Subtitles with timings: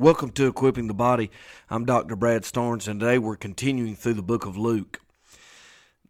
[0.00, 1.30] Welcome to Equipping the Body.
[1.68, 2.16] I'm Dr.
[2.16, 5.02] Brad Starnes, and today we're continuing through the book of Luke.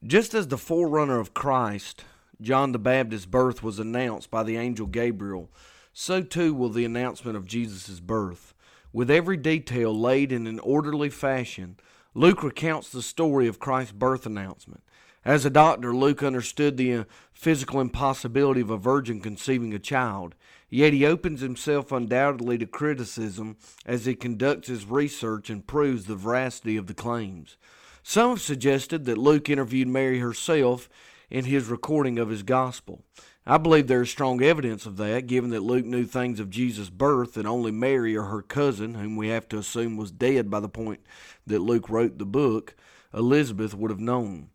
[0.06, 2.04] Just as the forerunner of Christ,
[2.40, 5.50] John the Baptist's birth was announced by the angel Gabriel,
[5.92, 8.54] so too will the announcement of Jesus' birth.
[8.92, 11.76] With every detail laid in an orderly fashion,
[12.14, 14.84] Luke recounts the story of Christ's birth announcement.
[15.24, 20.34] As a doctor, Luke understood the uh, physical impossibility of a virgin conceiving a child.
[20.70, 26.14] Yet he opens himself undoubtedly to criticism as he conducts his research and proves the
[26.14, 27.56] veracity of the claims.
[28.02, 30.88] Some have suggested that Luke interviewed Mary herself
[31.28, 33.04] in his recording of his gospel.
[33.46, 36.88] I believe there is strong evidence of that, given that Luke knew things of Jesus'
[36.88, 40.60] birth that only Mary or her cousin, whom we have to assume was dead by
[40.60, 41.00] the point
[41.46, 42.74] that Luke wrote the book,
[43.12, 44.48] Elizabeth, would have known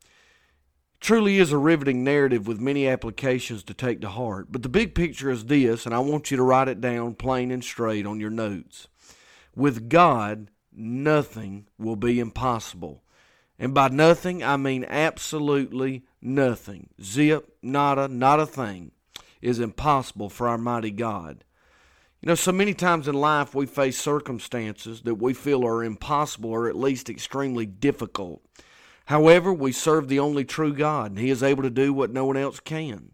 [1.05, 4.47] truly is a riveting narrative with many applications to take to heart.
[4.49, 7.51] But the big picture is this, and I want you to write it down plain
[7.51, 8.87] and straight on your notes.
[9.55, 13.03] With God, nothing will be impossible.
[13.59, 16.89] And by nothing, I mean absolutely nothing.
[16.99, 18.91] Zip, nada, not a thing
[19.43, 21.43] is impossible for our mighty God.
[22.19, 26.49] You know, so many times in life we face circumstances that we feel are impossible
[26.49, 28.41] or at least extremely difficult.
[29.05, 32.25] However, we serve the only true God, and He is able to do what no
[32.25, 33.11] one else can.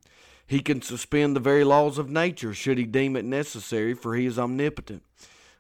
[0.47, 4.25] He can suspend the very laws of nature should He deem it necessary, for He
[4.25, 5.03] is omnipotent.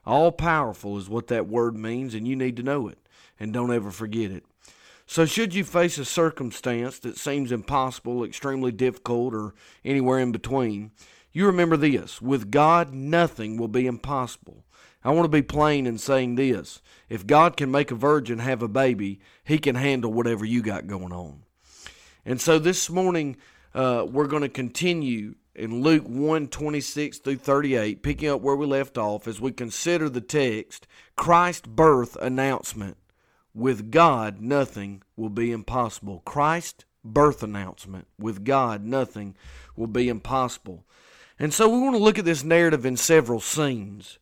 [0.05, 2.97] All powerful is what that word means, and you need to know it,
[3.39, 4.45] and don't ever forget it.
[5.05, 10.91] So, should you face a circumstance that seems impossible, extremely difficult, or anywhere in between,
[11.33, 14.63] you remember this with God, nothing will be impossible.
[15.03, 16.81] I want to be plain in saying this.
[17.09, 20.87] If God can make a virgin have a baby, He can handle whatever you got
[20.87, 21.43] going on.
[22.25, 23.37] And so this morning,
[23.73, 28.65] uh, we're going to continue in Luke 1 26 through 38, picking up where we
[28.65, 32.97] left off as we consider the text Christ's birth announcement.
[33.53, 36.21] With God, nothing will be impossible.
[36.25, 38.07] Christ's birth announcement.
[38.17, 39.35] With God, nothing
[39.75, 40.85] will be impossible.
[41.37, 44.19] And so we want to look at this narrative in several scenes.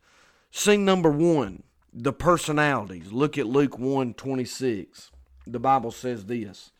[0.51, 3.11] Scene number one, the personalities.
[3.11, 5.11] Look at Luke 1 26.
[5.45, 6.71] The Bible says this.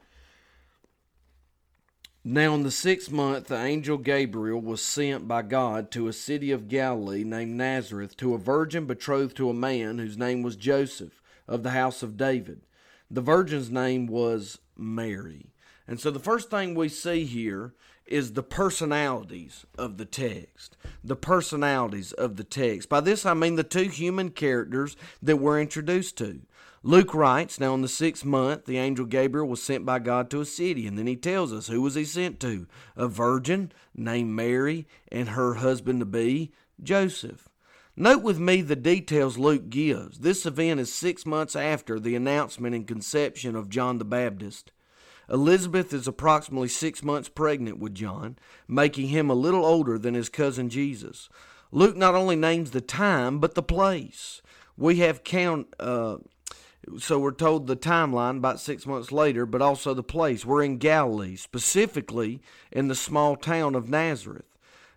[2.24, 6.52] Now, in the sixth month, the angel Gabriel was sent by God to a city
[6.52, 11.22] of Galilee named Nazareth to a virgin betrothed to a man whose name was Joseph
[11.48, 12.62] of the house of David.
[13.10, 15.54] The virgin's name was Mary.
[15.88, 17.74] And so the first thing we see here
[18.10, 20.76] is the personalities of the text.
[21.04, 22.90] The personalities of the text.
[22.90, 26.42] By this I mean the two human characters that we're introduced to.
[26.82, 30.42] Luke writes, Now in the sixth month, the angel Gabriel was sent by God to
[30.42, 32.68] a city, and then he tells us who was he sent to?
[32.96, 37.50] A virgin named Mary and her husband to be Joseph.
[37.98, 40.20] Note with me the details Luke gives.
[40.20, 44.72] This event is six months after the announcement and conception of John the Baptist.
[45.30, 50.30] Elizabeth is approximately six months pregnant with John, making him a little older than his
[50.30, 51.30] cousin Jesus.
[51.72, 54.42] Luke not only names the time, but the place.
[54.76, 55.74] We have count.
[55.80, 56.18] Uh,
[56.98, 60.46] so we're told the timeline about six months later, but also the place.
[60.46, 62.42] We're in Galilee, specifically
[62.72, 64.46] in the small town of Nazareth.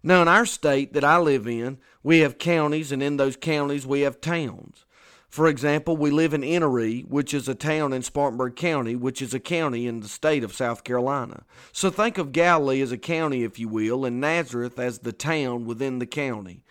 [0.02, 3.86] Now, in our state that I live in, we have counties, and in those counties,
[3.86, 4.84] we have towns.
[5.32, 9.32] For example, we live in Enoree, which is a town in Spartanburg County, which is
[9.32, 11.44] a county in the state of South Carolina.
[11.72, 15.64] So think of Galilee as a county, if you will, and Nazareth as the town
[15.64, 16.64] within the county.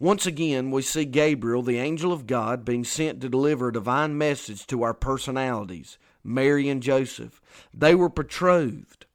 [0.00, 4.18] Once again, we see Gabriel, the angel of God, being sent to deliver a divine
[4.18, 7.40] message to our personalities, Mary and Joseph.
[7.72, 9.06] They were betrothed,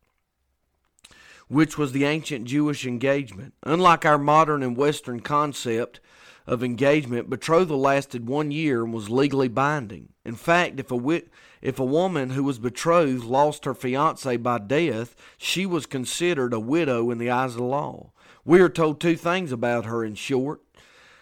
[1.49, 3.55] which was the ancient Jewish engagement.
[3.63, 5.99] Unlike our modern and Western concept,
[6.47, 10.09] of engagement, betrothal lasted one year and was legally binding.
[10.23, 11.29] In fact, if a wit-
[11.61, 16.59] if a woman who was betrothed lost her fiance by death, she was considered a
[16.59, 18.11] widow in the eyes of the law.
[18.43, 20.61] We are told two things about her in short.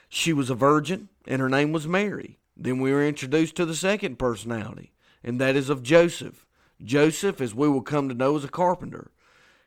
[0.09, 2.39] She was a virgin, and her name was Mary.
[2.57, 4.91] Then we are introduced to the second personality,
[5.23, 6.45] and that is of Joseph.
[6.83, 9.11] Joseph, as we will come to know, is a carpenter.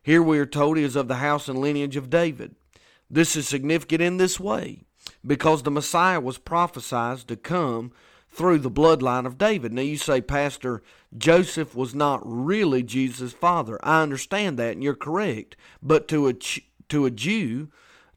[0.03, 2.55] Here we are told he is of the house and lineage of David.
[3.11, 4.85] This is significant in this way
[5.27, 7.93] because the Messiah was prophesied to come
[8.29, 9.73] through the bloodline of David.
[9.73, 10.83] Now you say, Pastor,
[11.17, 13.79] Joseph was not really Jesus' father.
[13.83, 15.57] I understand that, and you're correct.
[15.83, 17.69] But to a to a Jew,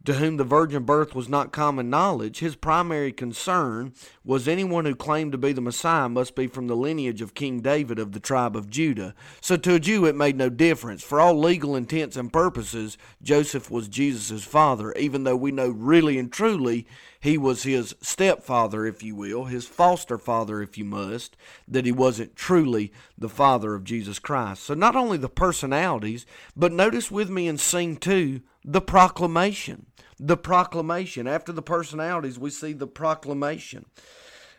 [0.06, 3.94] to whom the virgin birth was not common knowledge, his primary concern
[4.30, 7.62] was anyone who claimed to be the Messiah must be from the lineage of King
[7.62, 9.16] David of the tribe of Judah.
[9.42, 11.02] So to a Jew it made no difference.
[11.02, 16.20] For all legal intents and purposes, Joseph was Jesus' father, even though we know really
[16.20, 16.86] and truly
[17.20, 21.36] he was his stepfather, if you will, his foster father, if you must,
[21.68, 24.62] that he wasn't truly the father of Jesus Christ.
[24.62, 29.88] So not only the personalities, but notice with me in scene two, the proclamation.
[30.20, 31.28] The proclamation.
[31.28, 33.86] After the personalities, we see the proclamation.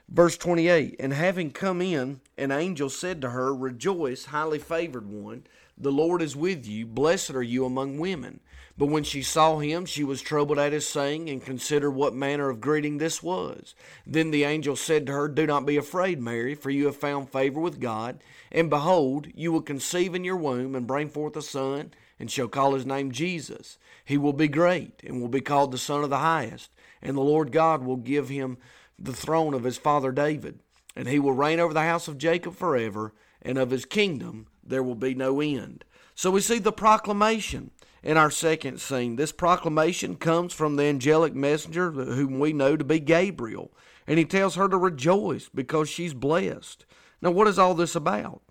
[0.09, 5.45] Verse 28 And having come in, an angel said to her, Rejoice, highly favored one,
[5.77, 6.87] the Lord is with you.
[6.87, 8.41] Blessed are you among women.
[8.77, 12.49] But when she saw him, she was troubled at his saying, and considered what manner
[12.49, 13.75] of greeting this was.
[14.07, 17.31] Then the angel said to her, Do not be afraid, Mary, for you have found
[17.31, 18.23] favor with God.
[18.51, 22.47] And behold, you will conceive in your womb, and bring forth a son, and shall
[22.47, 23.79] call his name Jesus.
[24.05, 26.71] He will be great, and will be called the Son of the Highest.
[27.01, 28.59] And the Lord God will give him
[28.99, 30.61] the throne of his father David.
[30.95, 34.83] And he will reign over the house of Jacob forever, and of his kingdom there
[34.83, 35.85] will be no end.
[36.15, 37.71] So we see the proclamation
[38.03, 39.17] in our second scene.
[39.17, 43.73] This proclamation comes from the angelic messenger whom we know to be Gabriel,
[44.07, 46.85] and he tells her to rejoice because she's blessed.
[47.23, 48.43] Now, what is all this about?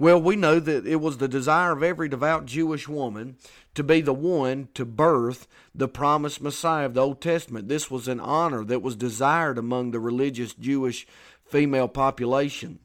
[0.00, 3.36] Well, we know that it was the desire of every devout Jewish woman
[3.74, 7.68] to be the one to birth the promised Messiah of the Old Testament.
[7.68, 11.06] This was an honor that was desired among the religious Jewish
[11.44, 12.78] female population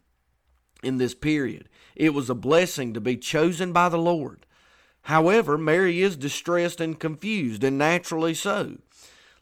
[0.83, 1.69] in this period.
[1.95, 4.45] It was a blessing to be chosen by the Lord.
[5.03, 8.79] However, Mary is distressed and confused, and naturally so.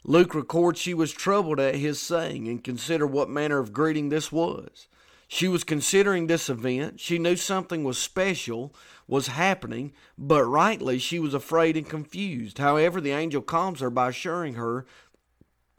[0.04, 4.30] Luke records she was troubled at his saying and considered what manner of greeting this
[4.30, 4.86] was.
[5.28, 7.00] She was considering this event.
[7.00, 8.74] She knew something was special
[9.06, 12.58] was happening, but rightly she was afraid and confused.
[12.58, 14.86] However, the angel calms her by assuring her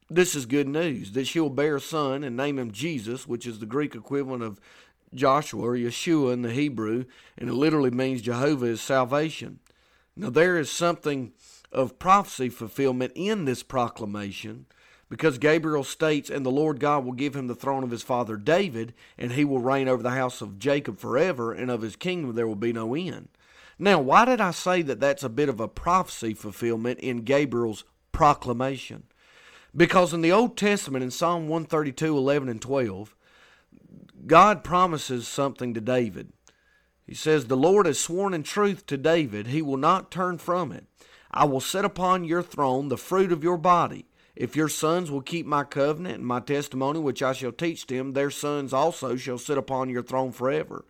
[0.10, 3.48] this is good news that she will bear a son and name him Jesus, which
[3.48, 4.60] is the Greek equivalent of
[5.14, 7.06] Joshua or Yeshua in the Hebrew,
[7.38, 9.60] and it literally means Jehovah is salvation.
[10.16, 11.34] Now, there is something
[11.72, 14.66] of prophecy fulfillment in this proclamation
[15.10, 18.38] because Gabriel states, And the Lord God will give him the throne of his father
[18.38, 22.36] David, and he will reign over the house of Jacob forever, and of his kingdom
[22.36, 23.30] there will be no end.
[23.78, 27.84] Now, why did I say that that's a bit of a prophecy fulfillment in Gabriel's
[28.12, 29.04] proclamation?
[29.76, 33.16] Because in the Old Testament, in Psalm 132, 11, and 12,
[34.26, 36.32] God promises something to David.
[37.06, 40.72] He says, The Lord has sworn in truth to David, he will not turn from
[40.72, 40.86] it.
[41.30, 44.06] I will set upon your throne the fruit of your body.
[44.36, 48.14] If your sons will keep my covenant and my testimony, which I shall teach them,
[48.14, 50.86] their sons also shall sit upon your throne forever.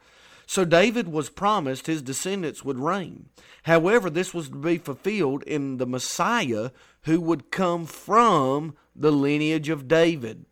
[0.47, 3.29] So David was promised his descendants would reign.
[3.63, 6.71] However, this was to be fulfilled in the Messiah
[7.03, 10.45] who would come from the lineage of David.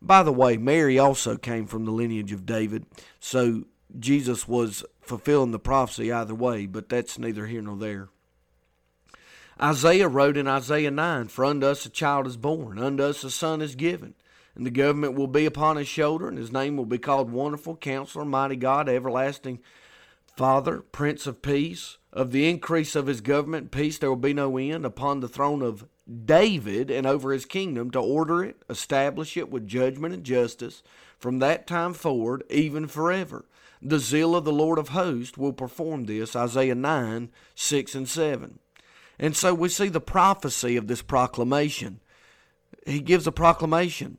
[0.00, 2.86] By the way, Mary also came from the lineage of David,
[3.18, 3.64] so
[3.98, 8.08] Jesus was fulfilling the prophecy either way, but that's neither here nor there.
[9.60, 13.30] Isaiah wrote in Isaiah 9 For unto us a child is born, unto us a
[13.30, 14.14] son is given,
[14.54, 17.76] and the government will be upon his shoulder, and his name will be called Wonderful
[17.76, 19.58] Counselor, Mighty God, Everlasting
[20.36, 21.96] Father, Prince of Peace.
[22.10, 25.28] Of the increase of his government, and peace there will be no end upon the
[25.28, 25.86] throne of
[26.24, 30.82] David and over his kingdom to order it, establish it with judgment and justice
[31.18, 33.44] from that time forward, even forever.
[33.82, 36.34] The zeal of the Lord of hosts will perform this.
[36.34, 38.58] Isaiah 9, 6 and 7.
[39.18, 42.00] And so we see the prophecy of this proclamation.
[42.86, 44.18] He gives a proclamation.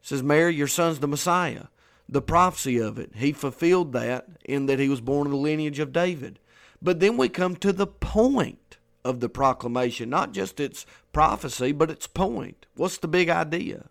[0.00, 1.64] says, Mary, your son's the Messiah.
[2.08, 3.12] The prophecy of it.
[3.16, 6.38] He fulfilled that in that he was born in the lineage of David.
[6.80, 11.90] But then we come to the point of the proclamation, not just its prophecy, but
[11.90, 12.66] its point.
[12.74, 13.86] What's the big idea?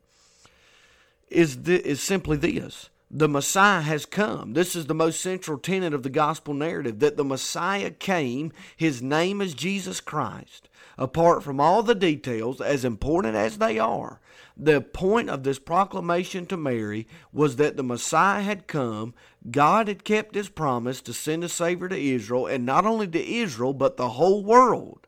[1.30, 4.54] Is, th- is simply this the Messiah has come.
[4.54, 8.52] This is the most central tenet of the gospel narrative that the Messiah came.
[8.76, 10.68] His name is Jesus Christ.
[10.98, 14.20] Apart from all the details, as important as they are,
[14.58, 19.14] the point of this proclamation to Mary was that the Messiah had come.
[19.52, 23.26] God had kept his promise to send a Savior to Israel, and not only to
[23.26, 25.08] Israel, but the whole world.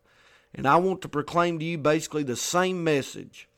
[0.53, 3.49] And I want to proclaim to you basically the same message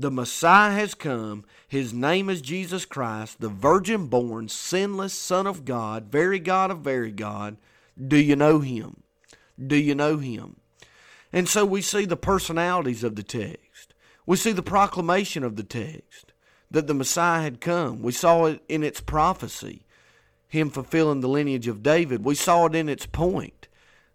[0.00, 1.44] the Messiah has come.
[1.66, 6.78] His name is Jesus Christ, the virgin born, sinless Son of God, very God of
[6.80, 7.56] very God.
[8.06, 9.02] Do you know him?
[9.64, 10.56] Do you know him?
[11.32, 13.94] And so we see the personalities of the text.
[14.24, 16.32] We see the proclamation of the text
[16.70, 18.02] that the Messiah had come.
[18.02, 19.84] We saw it in its prophecy,
[20.46, 22.24] him fulfilling the lineage of David.
[22.24, 23.68] We saw it in its point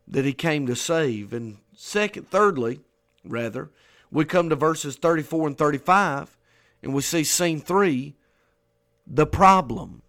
[0.07, 1.33] that he came to save.
[1.33, 2.79] And second, thirdly,
[3.25, 3.69] rather,
[4.13, 6.37] we come to verses 34 and 35,
[6.83, 8.15] and we see scene three
[9.07, 10.03] the problem.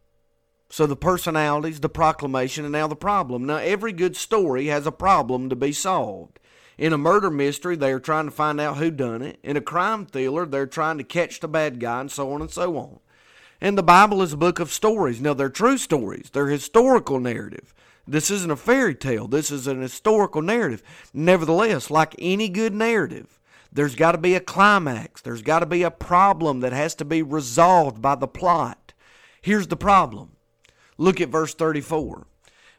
[0.68, 3.46] So the personalities, the proclamation, and now the problem.
[3.46, 6.38] Now, every good story has a problem to be solved.
[6.76, 9.38] In a murder mystery, they are trying to find out who done it.
[9.42, 12.50] In a crime thriller, they're trying to catch the bad guy, and so on and
[12.50, 12.98] so on.
[13.60, 15.20] And the Bible is a book of stories.
[15.20, 17.72] Now, they're true stories, they're historical narrative.
[18.06, 20.82] This isn't a fairy tale, this is an historical narrative.
[21.14, 23.40] Nevertheless, like any good narrative,
[23.74, 27.04] there's got to be a climax, there's got to be a problem that has to
[27.04, 28.92] be resolved by the plot.
[29.42, 30.36] Here's the problem.
[30.96, 32.26] Look at verse 34.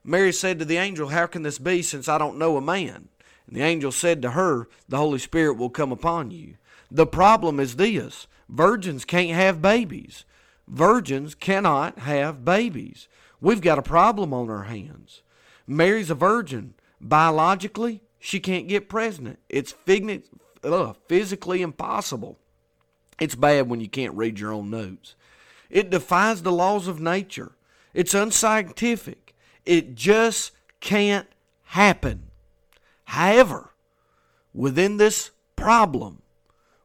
[0.03, 3.09] Mary said to the angel, How can this be since I don't know a man?
[3.47, 6.55] And the angel said to her, The Holy Spirit will come upon you.
[6.89, 10.23] The problem is this virgins can't have babies.
[10.67, 13.07] Virgins cannot have babies.
[13.41, 15.21] We've got a problem on our hands.
[15.67, 16.73] Mary's a virgin.
[17.01, 19.39] Biologically, she can't get pregnant.
[19.49, 19.73] It's
[21.07, 22.37] physically impossible.
[23.19, 25.15] It's bad when you can't read your own notes.
[25.69, 27.53] It defies the laws of nature.
[27.93, 29.33] It's unscientific.
[29.65, 31.27] It just can't
[31.65, 32.23] happen.
[33.05, 33.71] However,
[34.53, 36.21] within this problem,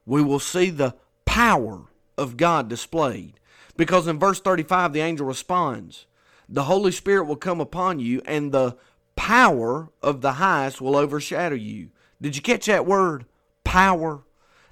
[0.07, 0.95] we will see the
[1.25, 1.85] power
[2.17, 3.35] of God displayed.
[3.77, 6.07] Because in verse 35, the angel responds,
[6.49, 8.77] The Holy Spirit will come upon you, and the
[9.17, 11.91] power of the highest will overshadow you.
[12.21, 13.27] Did you catch that word?
[13.65, 14.25] Power.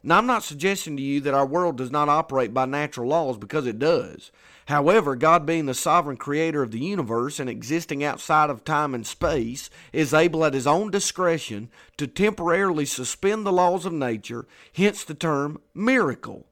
[0.03, 3.37] Now, I'm not suggesting to you that our world does not operate by natural laws
[3.37, 4.31] because it does.
[4.67, 9.07] However, God, being the sovereign creator of the universe and existing outside of time and
[9.07, 15.05] space, is able at his own discretion to temporarily suspend the laws of nature, hence
[15.05, 16.47] the term miracle.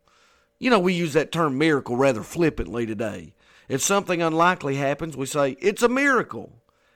[0.59, 3.35] You know, we use that term miracle rather flippantly today.
[3.69, 6.53] If something unlikely happens, we say, it's a miracle.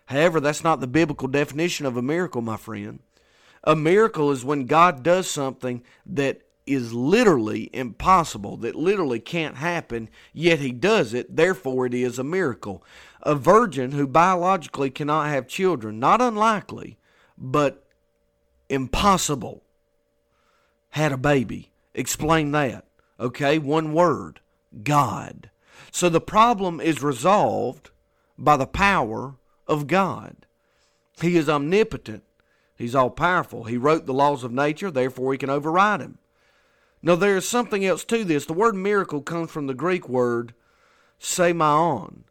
[0.06, 3.00] However, that's not the biblical definition of a miracle, my friend.
[3.64, 10.08] A miracle is when God does something that is literally impossible, that literally can't happen,
[10.32, 12.82] yet he does it, therefore it is a miracle.
[13.22, 16.98] A virgin who biologically cannot have children, not unlikely,
[17.36, 17.84] but
[18.68, 19.62] impossible,
[20.90, 21.70] had a baby.
[21.94, 22.84] Explain that.
[23.18, 24.40] Okay, one word
[24.82, 25.50] God.
[25.90, 27.90] So the problem is resolved
[28.38, 29.34] by the power
[29.66, 30.46] of God.
[31.20, 32.22] He is omnipotent,
[32.80, 33.64] He's all powerful.
[33.64, 36.16] He wrote the laws of nature, therefore, He can override them.
[37.02, 38.46] Now, there is something else to this.
[38.46, 40.54] The word miracle comes from the Greek word
[41.20, 42.22] semeion,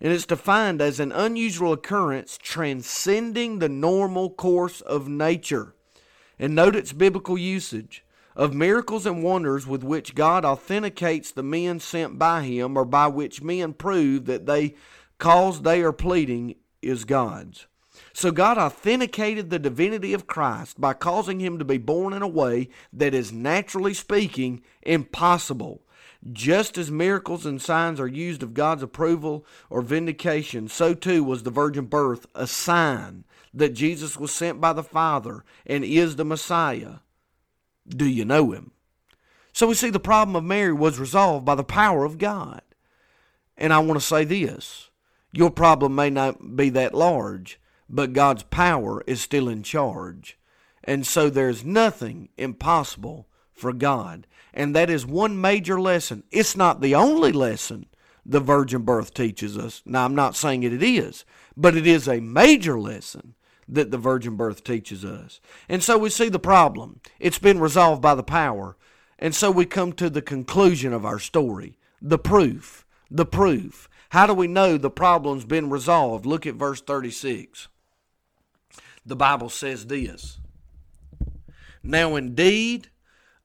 [0.00, 5.74] and it's defined as an unusual occurrence transcending the normal course of nature.
[6.38, 8.04] And note its biblical usage
[8.36, 13.08] of miracles and wonders with which God authenticates the men sent by him or by
[13.08, 14.76] which men prove that they
[15.18, 17.66] cause they are pleading is God's.
[18.12, 22.28] So God authenticated the divinity of Christ by causing him to be born in a
[22.28, 25.82] way that is naturally speaking impossible.
[26.32, 31.42] Just as miracles and signs are used of God's approval or vindication, so too was
[31.42, 33.24] the virgin birth a sign
[33.54, 36.96] that Jesus was sent by the Father and is the Messiah.
[37.88, 38.72] Do you know him?
[39.52, 42.60] So we see the problem of Mary was resolved by the power of God.
[43.56, 44.90] And I want to say this
[45.32, 50.38] your problem may not be that large, but God's power is still in charge.
[50.84, 54.26] And so there's nothing impossible for God.
[54.54, 56.22] And that is one major lesson.
[56.30, 57.86] It's not the only lesson
[58.24, 59.82] the virgin birth teaches us.
[59.84, 61.24] Now, I'm not saying it is,
[61.56, 63.34] but it is a major lesson
[63.68, 65.40] that the virgin birth teaches us.
[65.68, 67.00] And so we see the problem.
[67.18, 68.76] It's been resolved by the power.
[69.18, 72.84] And so we come to the conclusion of our story the proof.
[73.10, 73.88] The proof.
[74.10, 76.26] How do we know the problem's been resolved?
[76.26, 77.68] Look at verse 36.
[79.06, 80.38] The Bible says this
[81.82, 82.88] Now, indeed,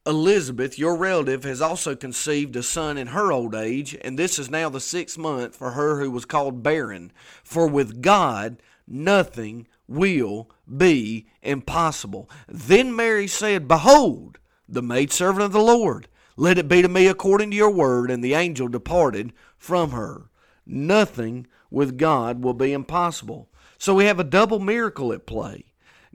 [0.04, 4.50] Elizabeth, your relative, has also conceived a son in her old age, and this is
[4.50, 7.12] now the sixth month for her who was called barren.
[7.44, 12.28] For with God, nothing will be impossible.
[12.48, 14.38] Then Mary said, Behold,
[14.68, 18.10] the maidservant of the Lord, let it be to me according to your word.
[18.10, 20.30] And the angel departed from her.
[20.66, 23.48] Nothing with God will be impossible.
[23.82, 25.64] So we have a double miracle at play.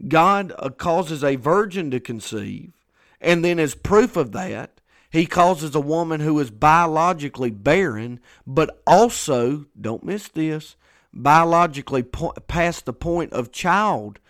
[0.08, 2.72] God uh, causes a virgin to conceive,
[3.20, 8.82] and then, as proof of that, he causes a woman who is biologically barren, but
[8.88, 10.78] also, don't miss this,
[11.14, 14.22] biologically po- past the point of child,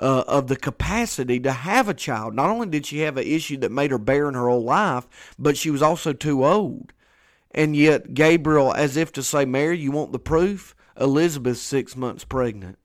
[0.00, 2.36] uh, of the capacity to have a child.
[2.36, 5.56] Not only did she have an issue that made her barren her whole life, but
[5.56, 6.92] she was also too old.
[7.50, 10.76] And yet, Gabriel, as if to say, Mary, you want the proof?
[10.96, 12.78] Elizabeth's six months pregnant.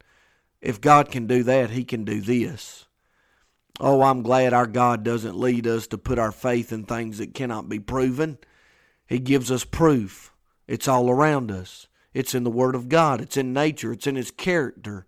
[0.62, 2.86] If God can do that, He can do this.
[3.80, 7.34] Oh, I'm glad our God doesn't lead us to put our faith in things that
[7.34, 8.38] cannot be proven.
[9.08, 10.34] He gives us proof.
[10.68, 11.88] It's all around us.
[12.14, 15.06] It's in the Word of God, it's in nature, it's in His character.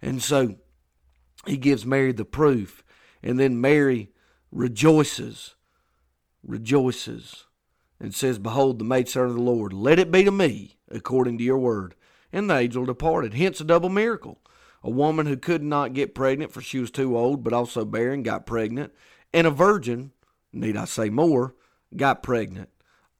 [0.00, 0.56] And so
[1.46, 2.82] He gives Mary the proof.
[3.22, 4.12] And then Mary
[4.52, 5.56] rejoices,
[6.42, 7.44] rejoices,
[8.00, 11.44] and says, Behold, the maidservant of the Lord, let it be to me according to
[11.44, 11.94] your word.
[12.32, 13.34] And the angel departed.
[13.34, 14.38] Hence a double miracle.
[14.82, 18.22] A woman who could not get pregnant, for she was too old, but also barren,
[18.22, 18.92] got pregnant.
[19.32, 20.12] And a virgin,
[20.52, 21.54] need I say more,
[21.96, 22.68] got pregnant.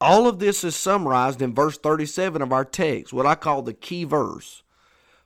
[0.00, 3.75] All of this is summarized in verse 37 of our text, what I call the
[3.75, 4.62] key verse.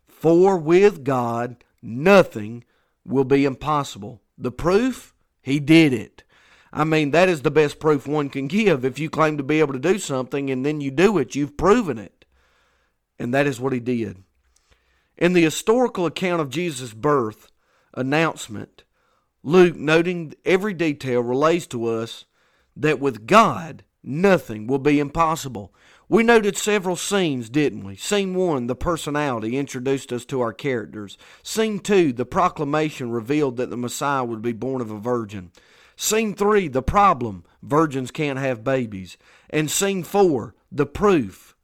[0.07, 2.65] For with God, nothing
[3.05, 4.23] will be impossible.
[4.39, 5.15] The proof?
[5.43, 6.23] He did it.
[6.73, 8.85] I mean, that is the best proof one can give.
[8.85, 11.59] If you claim to be able to do something and then you do it, you've
[11.59, 12.25] proven it.
[13.19, 14.23] And that is what he did.
[15.23, 17.53] In the historical account of Jesus' birth
[17.95, 18.83] announcement,
[19.45, 22.25] Luke, noting every detail, relays to us
[22.75, 25.73] that with God, nothing will be impossible.
[26.09, 27.95] We noted several scenes, didn't we?
[27.95, 31.17] Scene one, the personality introduced us to our characters.
[31.45, 35.53] Scene two, the proclamation revealed that the Messiah would be born of a virgin.
[35.95, 39.17] Scene three, the problem virgins can't have babies.
[39.51, 41.55] And scene four, the proof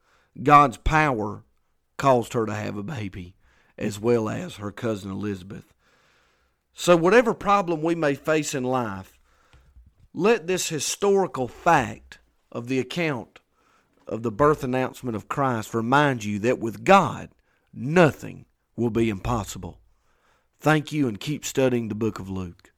[0.40, 1.42] God's power
[1.96, 3.34] caused her to have a baby,
[3.78, 5.72] as well as her cousin Elizabeth.
[6.74, 9.18] So, whatever problem we may face in life,
[10.14, 12.18] let this historical fact
[12.50, 13.40] of the account
[14.06, 17.30] of the birth announcement of Christ remind you that with God,
[17.74, 19.80] nothing will be impossible.
[20.60, 22.72] Thank you and keep studying the book of Luke.